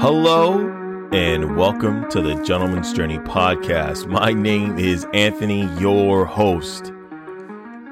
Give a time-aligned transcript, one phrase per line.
[0.00, 0.66] Hello
[1.12, 4.06] and welcome to the Gentleman's Journey podcast.
[4.06, 6.90] My name is Anthony, your host.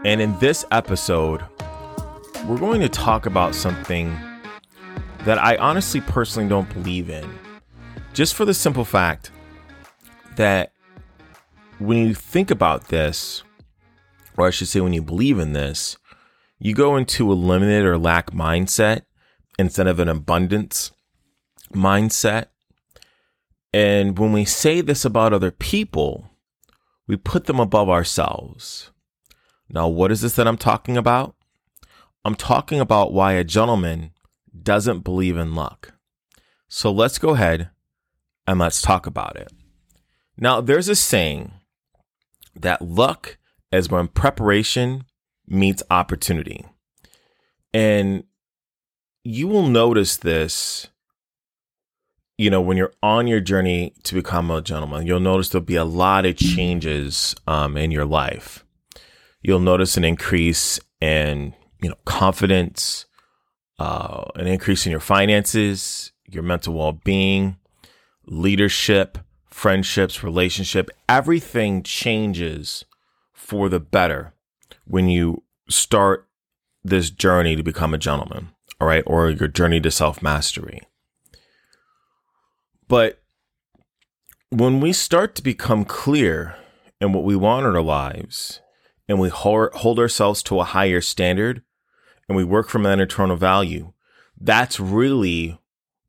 [0.06, 1.44] And in this episode,
[2.46, 4.18] we're going to talk about something
[5.26, 7.30] that I honestly personally don't believe in.
[8.14, 9.30] Just for the simple fact
[10.36, 10.72] that
[11.78, 13.42] when you think about this,
[14.38, 15.98] or I should say, when you believe in this,
[16.58, 19.02] you go into a limited or lack mindset
[19.58, 20.92] instead of an abundance
[21.72, 22.46] mindset.
[23.72, 26.30] And when we say this about other people,
[27.06, 28.90] we put them above ourselves.
[29.68, 31.34] Now, what is this that I'm talking about?
[32.24, 34.12] I'm talking about why a gentleman
[34.62, 35.94] doesn't believe in luck.
[36.68, 37.70] So let's go ahead
[38.46, 39.52] and let's talk about it.
[40.36, 41.52] Now, there's a saying
[42.54, 43.38] that luck
[43.72, 45.04] is when preparation
[45.46, 46.64] meets opportunity.
[47.72, 48.24] And
[49.24, 50.88] you will notice this,
[52.38, 55.74] you know, when you're on your journey to become a gentleman, you'll notice there'll be
[55.74, 58.64] a lot of changes um, in your life.
[59.42, 63.06] You'll notice an increase in, you know, confidence,
[63.80, 67.56] uh, an increase in your finances, your mental well being,
[68.26, 69.18] leadership,
[69.50, 70.90] friendships, relationship.
[71.08, 72.84] Everything changes
[73.32, 74.32] for the better
[74.84, 76.28] when you start
[76.84, 80.82] this journey to become a gentleman, all right, or your journey to self mastery.
[82.88, 83.22] But
[84.50, 86.56] when we start to become clear
[87.00, 88.60] in what we want in our lives
[89.08, 91.62] and we hold ourselves to a higher standard
[92.28, 93.92] and we work from that internal value,
[94.40, 95.58] that's really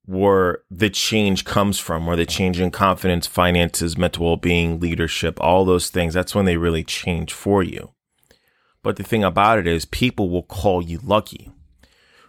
[0.05, 5.39] where the change comes from, where the change in confidence, finances, mental well being, leadership,
[5.39, 7.91] all those things, that's when they really change for you.
[8.81, 11.51] But the thing about it is, people will call you lucky.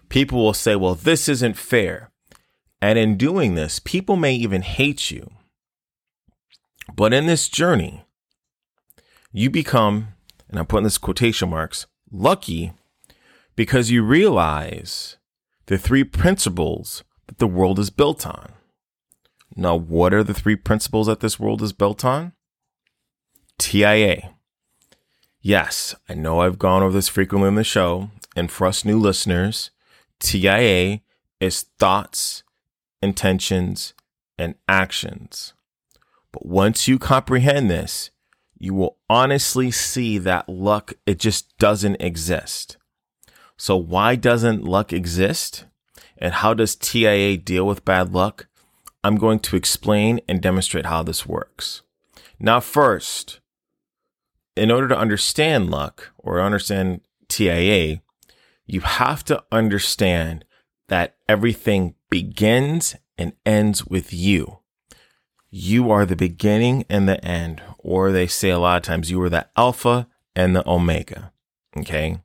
[0.09, 2.11] People will say, well, this isn't fair.
[2.83, 5.31] And in doing this, people may even hate you.
[6.95, 8.05] But in this journey,
[9.33, 10.09] you become,
[10.49, 12.73] and I'm putting this quotation marks, lucky
[13.55, 15.17] because you realize
[15.67, 18.53] the three principles that the world is built on.
[19.55, 22.33] Now, what are the three principles that this world is built on?
[23.59, 24.35] TIA.
[25.43, 28.99] Yes, I know I've gone over this frequently in the show, and for us new
[28.99, 29.71] listeners,
[30.19, 31.01] TIA
[31.41, 32.43] is thoughts,
[33.03, 33.95] intentions,
[34.39, 35.53] and actions.
[36.33, 38.11] But once you comprehend this,
[38.59, 42.77] you will honestly see that luck, it just doesn't exist.
[43.57, 45.65] So why doesn't luck exist?
[46.17, 48.47] And how does TIA deal with bad luck?
[49.03, 51.83] I'm going to explain and demonstrate how this works.
[52.39, 53.41] Now, first,
[54.57, 58.03] in order to understand luck or understand TIA,
[58.67, 60.45] you have to understand
[60.89, 64.59] that everything begins and ends with you.
[65.49, 69.21] You are the beginning and the end, or they say a lot of times you
[69.23, 71.33] are the alpha and the omega.
[71.77, 72.19] Okay.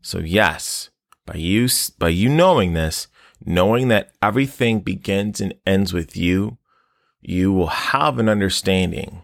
[0.00, 0.90] So yes,
[1.24, 1.68] by you,
[1.98, 3.08] by you knowing this,
[3.44, 6.58] knowing that everything begins and ends with you,
[7.20, 9.22] you will have an understanding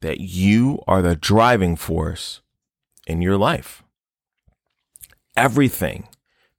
[0.00, 2.40] that you are the driving force
[3.06, 3.82] in your life.
[5.36, 6.08] Everything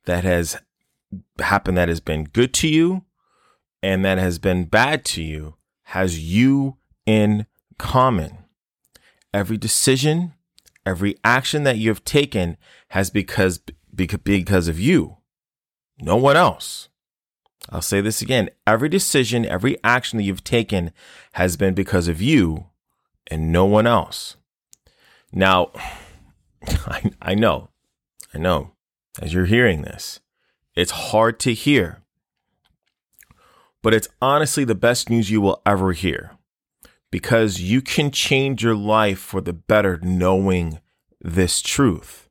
[0.05, 0.57] that has
[1.41, 3.03] happened that has been good to you
[3.81, 7.45] and that has been bad to you has you in
[7.77, 8.37] common.
[9.33, 10.33] Every decision,
[10.85, 12.57] every action that you have taken
[12.89, 13.59] has because
[13.95, 15.17] because of you
[16.01, 16.89] no one else.
[17.69, 18.49] I'll say this again.
[18.65, 20.91] Every decision, every action that you've taken
[21.33, 22.67] has been because of you
[23.27, 24.37] and no one else.
[25.31, 25.71] Now,
[26.67, 27.69] I, I know,
[28.33, 28.71] I know,
[29.21, 30.19] as you're hearing this,
[30.79, 32.01] it's hard to hear,
[33.81, 36.37] but it's honestly the best news you will ever hear
[37.11, 40.79] because you can change your life for the better knowing
[41.19, 42.29] this truth.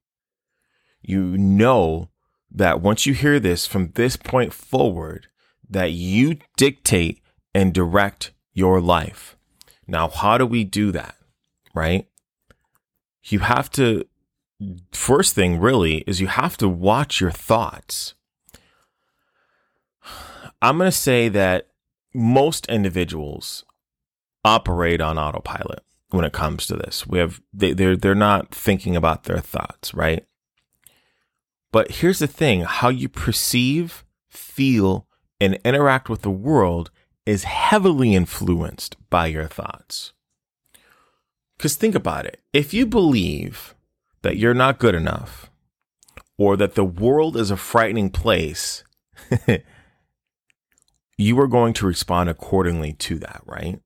[1.02, 2.08] You know
[2.50, 5.26] that once you hear this from this point forward,
[5.68, 7.20] that you dictate
[7.54, 9.36] and direct your life.
[9.86, 11.16] Now, how do we do that?
[11.74, 12.08] Right?
[13.24, 14.06] You have to,
[14.92, 18.14] first thing really is you have to watch your thoughts.
[20.60, 21.68] I'm going to say that
[22.14, 23.64] most individuals
[24.44, 27.06] operate on autopilot when it comes to this.
[27.06, 30.24] We have they, they're they're not thinking about their thoughts, right?
[31.70, 35.06] But here's the thing how you perceive, feel,
[35.40, 36.90] and interact with the world
[37.26, 40.12] is heavily influenced by your thoughts.
[41.56, 43.74] Because think about it if you believe
[44.22, 45.50] that you're not good enough,
[46.38, 48.82] or that the world is a frightening place,
[51.18, 53.80] you are going to respond accordingly to that, right?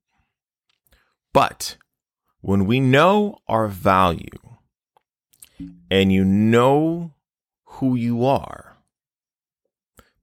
[1.32, 1.78] But
[2.42, 4.38] when we know our value
[5.90, 7.14] and you know
[7.64, 8.76] who you are,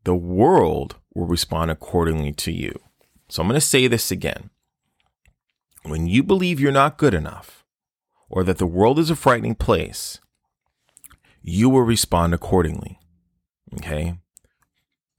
[0.04, 2.80] the world will respond accordingly to you.
[3.28, 4.52] So I'm going to say this again.
[5.84, 7.66] When you believe you're not good enough
[8.30, 10.20] or that the world is a frightening place,
[11.42, 13.00] you will respond accordingly.
[13.76, 14.20] Okay.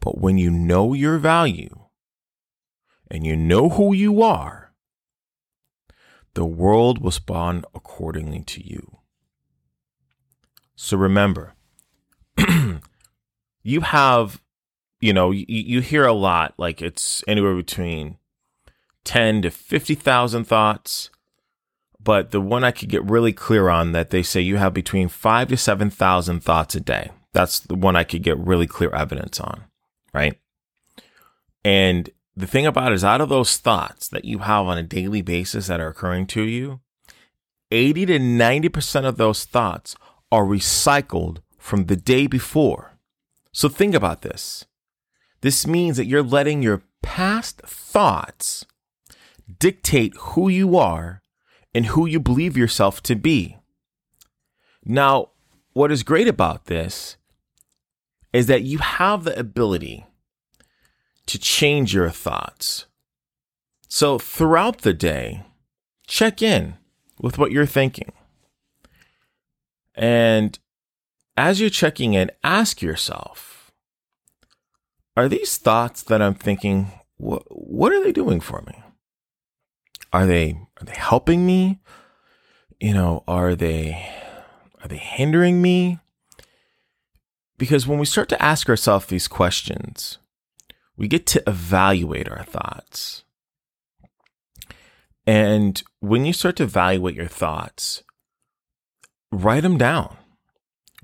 [0.00, 1.87] But when you know your value
[3.11, 4.73] and you know who you are,
[6.35, 8.99] the world will respond accordingly to you.
[10.75, 11.55] So remember,
[13.62, 14.41] you have,
[15.00, 18.17] you know, you, you hear a lot, like it's anywhere between
[19.05, 21.11] 10 to 50,000 thoughts.
[22.03, 25.08] But the one I could get really clear on that they say you have between
[25.08, 27.11] five to 7,000 thoughts a day.
[27.32, 29.64] That's the one I could get really clear evidence on,
[30.12, 30.39] right?
[31.65, 34.83] And the thing about it is, out of those thoughts that you have on a
[34.83, 36.81] daily basis that are occurring to you,
[37.71, 39.95] 80 to 90% of those thoughts
[40.33, 42.99] are recycled from the day before.
[43.53, 44.65] So think about this.
[45.41, 48.65] This means that you're letting your past thoughts
[49.59, 51.23] dictate who you are
[51.75, 53.56] and who you believe yourself to be.
[54.85, 55.31] Now,
[55.73, 57.17] what is great about this
[58.32, 60.06] is that you have the ability
[61.27, 62.87] to change your thoughts.
[63.88, 65.44] So throughout the day,
[66.06, 66.75] check in
[67.21, 68.12] with what you're thinking.
[69.94, 70.59] And
[71.37, 73.73] as you're checking in, ask yourself,
[75.17, 78.82] are these thoughts that I'm thinking, what, what are they doing for me?
[80.12, 81.81] Are they, are they helping me?
[82.81, 84.11] You know, are they,
[84.82, 85.99] are they hindering me?
[87.61, 90.17] Because when we start to ask ourselves these questions,
[90.97, 93.23] we get to evaluate our thoughts.
[95.27, 98.03] And when you start to evaluate your thoughts,
[99.31, 100.17] write them down.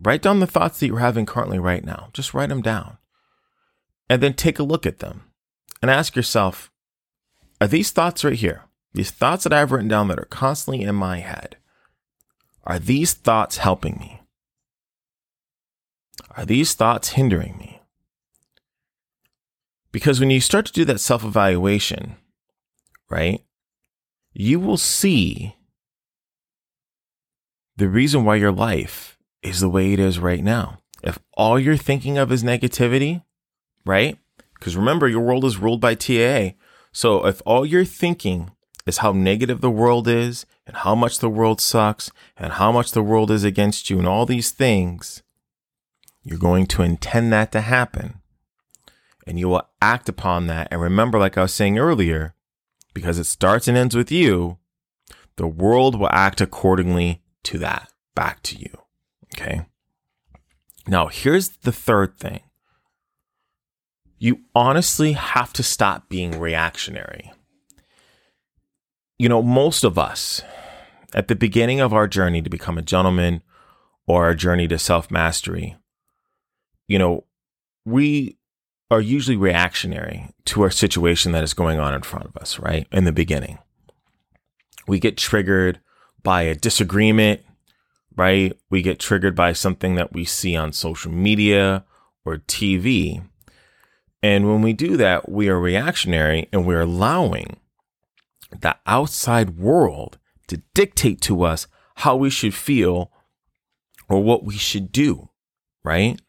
[0.00, 2.08] Write down the thoughts that you're having currently right now.
[2.14, 2.96] Just write them down.
[4.08, 5.24] And then take a look at them
[5.82, 6.72] and ask yourself
[7.60, 8.62] are these thoughts right here,
[8.94, 11.58] these thoughts that I've written down that are constantly in my head,
[12.64, 14.22] are these thoughts helping me?
[16.36, 17.80] Are these thoughts hindering me?
[19.92, 22.16] Because when you start to do that self evaluation,
[23.08, 23.42] right,
[24.32, 25.56] you will see
[27.76, 30.80] the reason why your life is the way it is right now.
[31.02, 33.22] If all you're thinking of is negativity,
[33.84, 34.18] right?
[34.58, 36.54] Because remember, your world is ruled by TIA.
[36.92, 38.50] So if all you're thinking
[38.86, 42.92] is how negative the world is and how much the world sucks and how much
[42.92, 45.22] the world is against you and all these things,
[46.26, 48.20] you're going to intend that to happen
[49.28, 50.66] and you will act upon that.
[50.72, 52.34] And remember, like I was saying earlier,
[52.92, 54.58] because it starts and ends with you,
[55.36, 58.70] the world will act accordingly to that back to you.
[59.34, 59.66] Okay.
[60.88, 62.40] Now, here's the third thing
[64.18, 67.30] you honestly have to stop being reactionary.
[69.16, 70.42] You know, most of us
[71.14, 73.44] at the beginning of our journey to become a gentleman
[74.08, 75.76] or our journey to self mastery,
[76.88, 77.24] you know,
[77.84, 78.38] we
[78.90, 82.86] are usually reactionary to our situation that is going on in front of us, right?
[82.92, 83.58] In the beginning,
[84.86, 85.80] we get triggered
[86.22, 87.40] by a disagreement,
[88.16, 88.56] right?
[88.70, 91.84] We get triggered by something that we see on social media
[92.24, 93.22] or TV.
[94.22, 97.56] And when we do that, we are reactionary and we're allowing
[98.50, 101.66] the outside world to dictate to us
[101.96, 103.10] how we should feel
[104.08, 105.30] or what we should do,
[105.84, 106.20] right?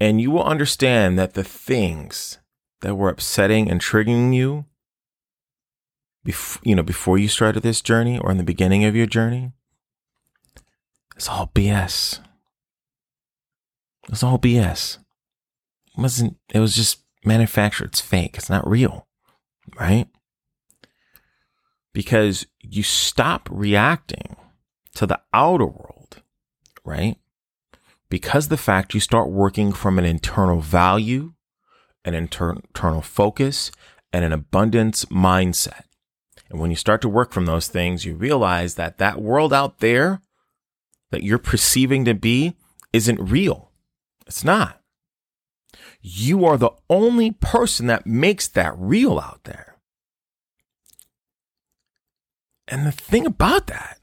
[0.00, 2.38] And you will understand that the things
[2.80, 4.66] that were upsetting and triggering you,
[6.26, 9.52] bef- you know, before you started this journey or in the beginning of your journey,
[11.16, 12.20] it's all BS.
[14.08, 14.98] It's all BS.
[15.96, 17.86] It wasn't, it was just manufactured.
[17.86, 18.36] It's fake.
[18.36, 19.06] It's not real.
[19.78, 20.08] Right?
[21.92, 24.36] Because you stop reacting
[24.96, 26.22] to the outer world,
[26.84, 27.16] right?
[28.14, 31.32] Because the fact you start working from an internal value,
[32.04, 33.72] an inter- internal focus,
[34.12, 35.82] and an abundance mindset.
[36.48, 39.80] And when you start to work from those things, you realize that that world out
[39.80, 40.20] there
[41.10, 42.54] that you're perceiving to be
[42.92, 43.72] isn't real.
[44.28, 44.80] It's not.
[46.00, 49.74] You are the only person that makes that real out there.
[52.68, 53.98] And the thing about that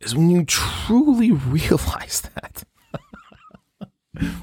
[0.00, 2.64] is when you truly realize that,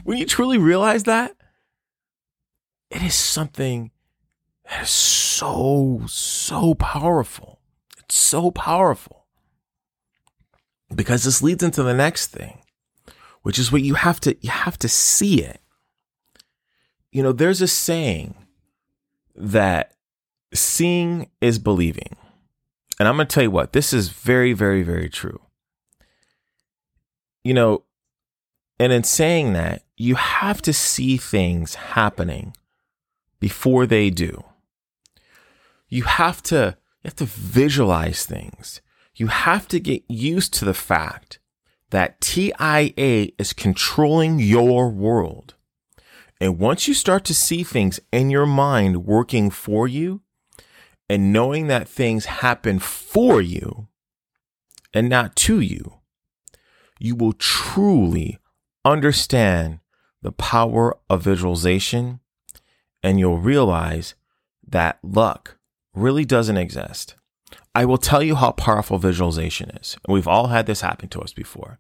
[0.04, 1.36] when you truly realize that,
[2.90, 3.92] it is something
[4.70, 7.60] that is so, so powerful.
[8.00, 9.26] It's so powerful.
[10.94, 12.60] Because this leads into the next thing,
[13.42, 15.60] which is what you have to, you have to see it.
[17.12, 18.36] You know, there's a saying
[19.36, 19.94] that
[20.54, 22.16] seeing is believing.
[23.00, 25.42] And I'm going to tell you what, this is very, very, very true.
[27.44, 27.84] You know,
[28.80, 32.56] and in saying that, you have to see things happening
[33.40, 34.44] before they do.
[35.90, 38.82] You have to you have to visualize things.
[39.16, 41.40] You have to get used to the fact
[41.90, 45.56] that TIA is controlling your world.
[46.40, 50.22] And once you start to see things in your mind working for you
[51.10, 53.88] and knowing that things happen for you
[54.94, 56.00] and not to you,
[57.00, 58.38] you will truly
[58.92, 59.80] understand
[60.22, 62.20] the power of visualization
[63.04, 64.16] and you'll realize
[64.68, 65.58] that luck
[65.94, 67.16] really doesn't exist.
[67.74, 69.98] I will tell you how powerful visualization is.
[70.06, 71.80] And we've all had this happen to us before.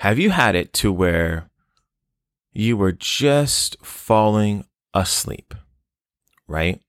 [0.00, 1.48] Have you had it to where
[2.52, 5.54] you were just falling asleep,
[6.46, 6.80] right?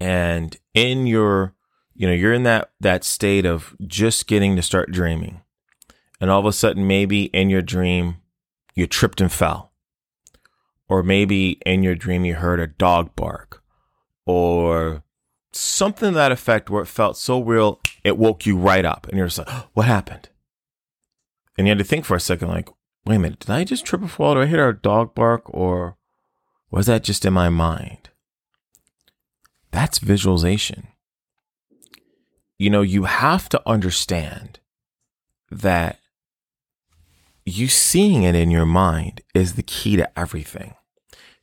[0.00, 1.54] And in your,
[1.94, 5.42] you know, you're in that that state of just getting to start dreaming.
[6.20, 8.16] And all of a sudden maybe in your dream
[8.74, 9.72] you tripped and fell.
[10.88, 13.62] Or maybe in your dream you heard a dog bark
[14.24, 15.02] or
[15.52, 19.26] something that effect where it felt so real it woke you right up and you're
[19.26, 20.28] just like, what happened?
[21.56, 22.68] And you had to think for a second, like,
[23.04, 24.34] wait a minute, did I just trip and fall?
[24.34, 25.96] Did I hear a dog bark or
[26.70, 28.10] was that just in my mind?
[29.70, 30.88] That's visualization.
[32.58, 34.60] You know, you have to understand
[35.50, 35.98] that
[37.48, 40.74] you seeing it in your mind is the key to everything.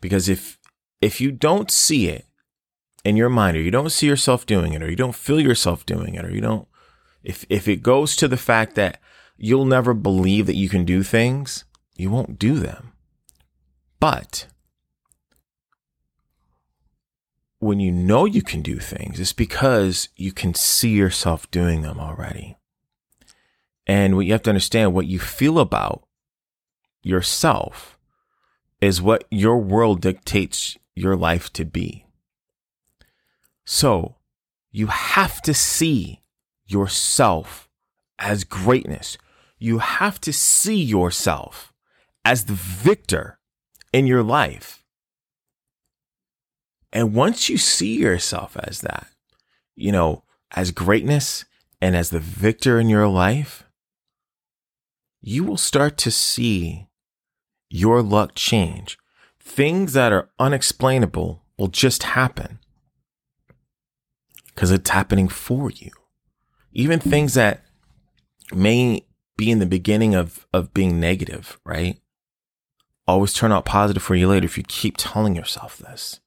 [0.01, 0.59] Because if
[1.01, 2.25] if you don't see it
[3.03, 5.85] in your mind or you don't see yourself doing it or you don't feel yourself
[5.85, 6.67] doing it or you don't
[7.24, 9.00] if if it goes to the fact that
[9.38, 12.93] you'll never believe that you can do things, you won't do them.
[14.00, 14.47] But
[17.59, 22.00] when you know you can do things, it's because you can see yourself doing them
[22.00, 22.57] already.
[23.88, 26.08] And what you have to understand, what you feel about
[27.04, 27.98] yourself
[28.82, 32.06] is what your world dictates your life to be.
[33.65, 34.15] So
[34.72, 36.22] you have to see
[36.65, 37.70] yourself
[38.20, 39.18] as greatness.
[39.60, 41.74] You have to see yourself
[42.24, 43.39] as the victor
[43.94, 44.84] in your life.
[46.92, 49.08] And once you see yourself as that,
[49.75, 51.46] you know, as greatness
[51.82, 53.64] and as the victor in your life,
[55.27, 56.88] you will start to see
[57.67, 58.96] your luck change.
[59.39, 62.60] Things that are unexplainable will just happen
[64.53, 65.89] because it's happening for you.
[66.74, 67.65] Even things that
[68.53, 72.00] may be in the beginning of, of being negative, right?
[73.08, 76.20] Always turn out positive for you later if you keep telling yourself this.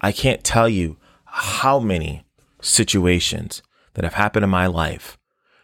[0.00, 2.26] I can't tell you how many
[2.60, 3.62] situations
[3.94, 5.18] that have happened in my life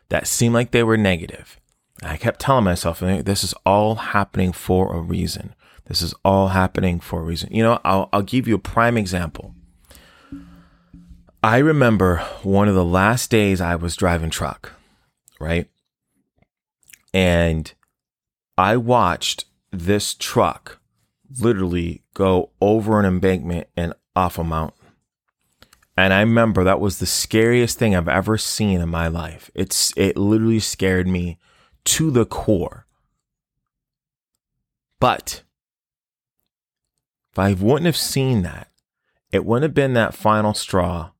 [0.08, 1.58] that seem like they were negative
[2.02, 5.54] I kept telling myself, this is all happening for a reason.
[5.86, 7.52] This is all happening for a reason.
[7.52, 9.54] You know, I'll, I'll give you a prime example.
[11.42, 14.72] I remember one of the last days I was driving truck,
[15.38, 15.70] right?
[17.14, 17.72] And
[18.58, 20.80] I watched this truck
[21.40, 24.86] literally go over an embankment and off a mountain.
[25.96, 29.50] And I remember that was the scariest thing I've ever seen in my life.
[29.54, 31.38] It's it literally scared me
[31.86, 32.86] to the core.
[35.00, 35.42] But
[37.32, 38.70] if I wouldn't have seen that,
[39.32, 41.10] it wouldn't have been that final straw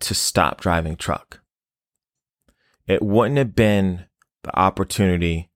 [0.00, 1.40] to stop driving truck.
[2.86, 4.06] It wouldn't have been
[4.42, 5.50] the opportunity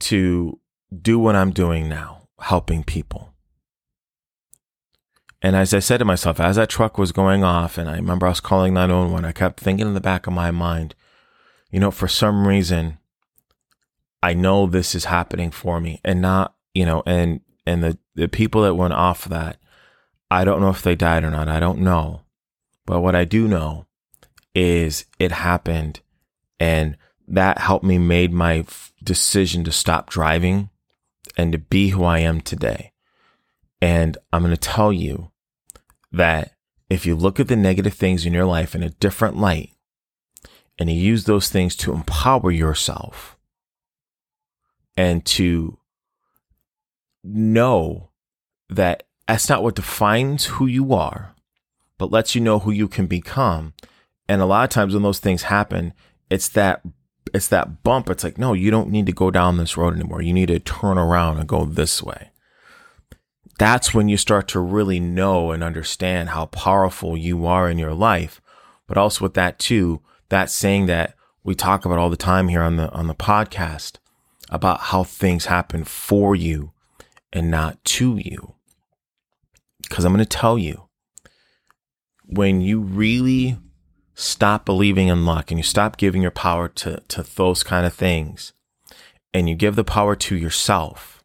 [0.00, 0.58] to
[1.00, 3.34] do what I'm doing now, helping people.
[5.40, 8.26] And as I said to myself, as that truck was going off, and I remember
[8.26, 10.96] I was calling 911, I kept thinking in the back of my mind,
[11.70, 12.97] you know, for some reason,
[14.22, 18.28] I know this is happening for me and not, you know, and, and the, the
[18.28, 19.58] people that went off that,
[20.30, 21.48] I don't know if they died or not.
[21.48, 22.22] I don't know.
[22.84, 23.86] But what I do know
[24.54, 26.00] is it happened
[26.58, 26.96] and
[27.28, 28.64] that helped me made my
[29.02, 30.70] decision to stop driving
[31.36, 32.92] and to be who I am today.
[33.80, 35.30] And I'm going to tell you
[36.10, 36.52] that
[36.90, 39.70] if you look at the negative things in your life in a different light
[40.78, 43.37] and you use those things to empower yourself,
[44.98, 45.78] and to
[47.22, 48.10] know
[48.68, 51.36] that that's not what defines who you are,
[51.98, 53.74] but lets you know who you can become.
[54.28, 55.94] And a lot of times when those things happen,
[56.28, 56.82] it's that
[57.32, 58.10] it's that bump.
[58.10, 60.20] It's like, no, you don't need to go down this road anymore.
[60.20, 62.30] You need to turn around and go this way.
[63.56, 67.94] That's when you start to really know and understand how powerful you are in your
[67.94, 68.40] life.
[68.88, 71.14] But also with that too, that saying that
[71.44, 73.98] we talk about all the time here on the on the podcast
[74.50, 76.72] about how things happen for you
[77.32, 78.54] and not to you.
[79.90, 80.88] Cuz I'm going to tell you
[82.24, 83.58] when you really
[84.14, 87.94] stop believing in luck and you stop giving your power to, to those kind of
[87.94, 88.52] things
[89.32, 91.22] and you give the power to yourself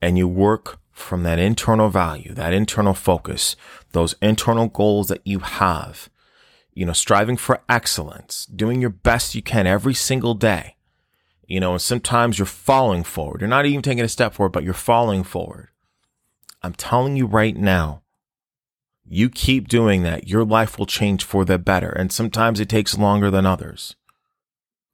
[0.00, 3.56] and you work from that internal value, that internal focus,
[3.92, 6.08] those internal goals that you have,
[6.72, 10.73] you know, striving for excellence, doing your best you can every single day,
[11.46, 13.40] you know, and sometimes you're falling forward.
[13.40, 15.68] You're not even taking a step forward, but you're falling forward.
[16.62, 18.02] I'm telling you right now,
[19.06, 21.90] you keep doing that, your life will change for the better.
[21.90, 23.96] And sometimes it takes longer than others,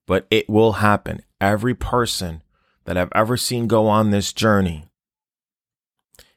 [0.07, 1.23] but it will happen.
[1.41, 2.43] Every person
[2.85, 4.87] that I've ever seen go on this journey,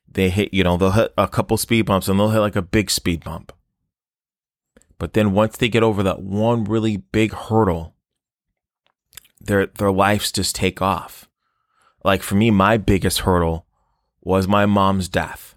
[0.07, 2.61] they hit, you know, they'll hit a couple speed bumps and they'll hit like a
[2.61, 3.51] big speed bump.
[4.99, 7.95] But then once they get over that one really big hurdle,
[9.43, 11.29] their their lives just take off.
[12.03, 13.65] Like for me, my biggest hurdle
[14.21, 15.53] was my mom's death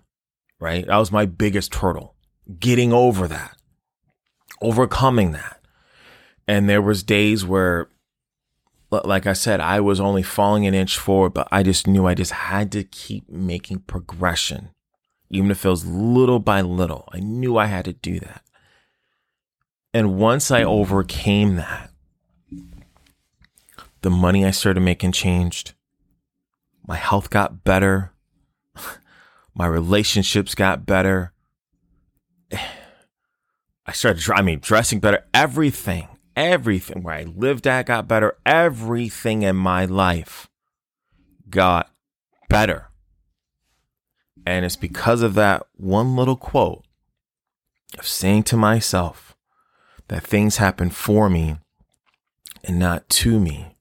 [0.59, 0.87] right?
[0.87, 2.15] That was my biggest hurdle.
[2.59, 3.57] Getting over that,
[4.61, 5.61] overcoming that.
[6.47, 7.89] And there was days where,
[8.91, 12.15] like I said, I was only falling an inch forward, but I just knew I
[12.15, 14.71] just had to keep making progression,
[15.29, 17.09] even if it was little by little.
[17.13, 18.43] I knew I had to do that.
[19.93, 21.91] And once I overcame that,
[24.07, 25.75] the money I started making changed.
[26.87, 28.13] My health got better.
[29.55, 31.33] My relationships got better.
[32.53, 35.25] I started, I mean, dressing better.
[35.35, 38.37] Everything, everything where I lived at got better.
[38.47, 40.49] Everything in my life
[41.51, 41.91] got
[42.49, 42.91] better.
[44.47, 46.85] And it's because of that one little quote
[47.99, 49.37] of saying to myself
[50.07, 51.59] that things happen for me
[52.63, 53.76] and not to me.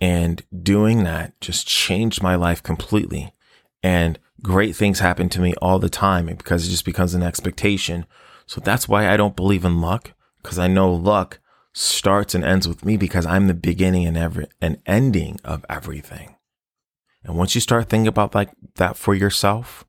[0.00, 3.32] And doing that just changed my life completely.
[3.82, 8.06] And great things happen to me all the time because it just becomes an expectation.
[8.46, 11.38] So that's why I don't believe in luck because I know luck
[11.72, 16.36] starts and ends with me because I'm the beginning and every and ending of everything.
[17.22, 19.84] And once you start thinking about like that for yourself,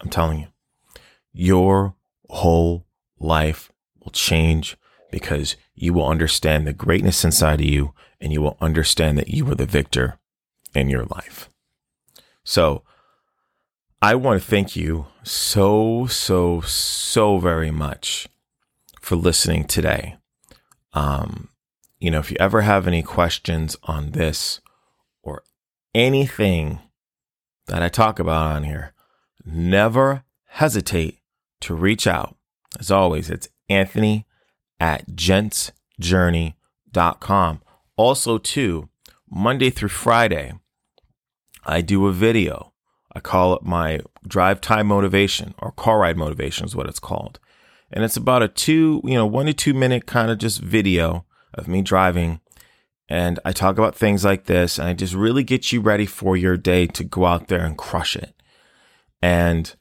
[0.00, 0.48] I'm telling you,
[1.32, 1.94] your
[2.28, 2.86] whole
[3.18, 3.70] life
[4.02, 4.76] will change
[5.10, 9.50] because you will understand the greatness inside of you and you will understand that you
[9.50, 10.18] are the victor
[10.74, 11.48] in your life.
[12.44, 12.82] So
[14.00, 18.28] I want to thank you so, so, so very much
[19.00, 20.16] for listening today.
[20.92, 21.48] Um,
[21.98, 24.60] you know, if you ever have any questions on this
[25.22, 25.42] or
[25.94, 26.80] anything
[27.66, 28.92] that I talk about on here,
[29.44, 31.18] never hesitate
[31.60, 32.36] to reach out.
[32.78, 34.26] As always, it's Anthony
[34.78, 37.62] at gentsjourney.com.
[37.96, 38.88] Also, too,
[39.30, 40.52] Monday through Friday,
[41.64, 42.72] I do a video
[43.16, 47.40] I call it my drive time motivation or car ride motivation is what it's called.
[47.90, 51.24] And it's about a two, you know, one to two minute kind of just video
[51.54, 52.40] of me driving.
[53.08, 56.36] And I talk about things like this and I just really get you ready for
[56.36, 58.34] your day to go out there and crush it.
[59.22, 59.74] And,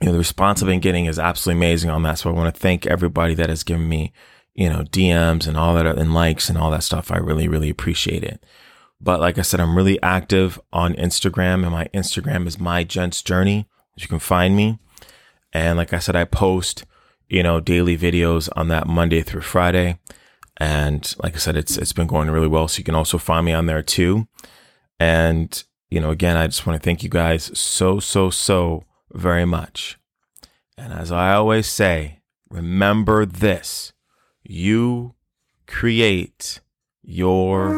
[0.00, 2.20] you know, the response I've been getting is absolutely amazing on that.
[2.20, 4.12] So I want to thank everybody that has given me,
[4.54, 7.10] you know, DMs and all that and likes and all that stuff.
[7.10, 8.44] I really, really appreciate it.
[9.00, 13.22] But like I said, I'm really active on Instagram and my Instagram is my gents
[13.22, 13.66] journey.
[13.96, 14.78] You can find me.
[15.52, 16.84] And like I said, I post,
[17.28, 19.98] you know, daily videos on that Monday through Friday.
[20.56, 22.68] And like I said, it's, it's been going really well.
[22.68, 24.28] So you can also find me on there too.
[25.00, 29.44] And, you know, again, I just want to thank you guys so, so, so very
[29.44, 29.98] much.
[30.78, 33.92] And as I always say, remember this
[34.44, 35.14] you
[35.66, 36.60] create
[37.02, 37.74] your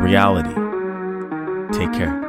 [0.00, 0.54] reality.
[1.76, 2.23] Take care.